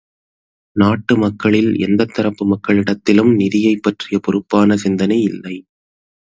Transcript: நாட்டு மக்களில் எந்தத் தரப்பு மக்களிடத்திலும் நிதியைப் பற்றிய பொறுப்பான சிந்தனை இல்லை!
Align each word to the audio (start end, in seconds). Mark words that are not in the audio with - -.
நாட்டு 0.75 1.17
மக்களில் 1.17 1.69
எந்தத் 1.79 2.13
தரப்பு 2.13 2.45
மக்களிடத்திலும் 2.47 3.31
நிதியைப் 3.35 3.83
பற்றிய 3.83 4.19
பொறுப்பான 4.19 4.77
சிந்தனை 4.77 5.21
இல்லை! 5.23 5.55